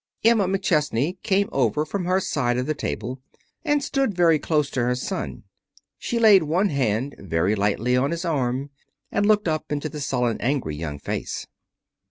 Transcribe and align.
Emma 0.23 0.47
McChesney 0.47 1.21
came 1.21 1.47
over 1.51 1.85
from 1.85 2.05
her 2.05 2.19
side 2.19 2.57
of 2.57 2.65
the 2.65 2.73
table 2.73 3.21
and 3.63 3.83
stood 3.83 4.15
very 4.15 4.39
close 4.39 4.71
to 4.71 4.81
her 4.81 4.95
son. 4.95 5.43
She 5.99 6.17
laid 6.17 6.41
one 6.41 6.69
hand 6.69 7.13
very 7.19 7.53
lightly 7.53 7.95
on 7.95 8.09
his 8.09 8.25
arm 8.25 8.71
and 9.11 9.27
looked 9.27 9.47
up 9.47 9.71
into 9.71 9.89
the 9.89 10.01
sullen, 10.01 10.41
angry 10.41 10.75
young 10.75 10.97
face. 10.97 11.45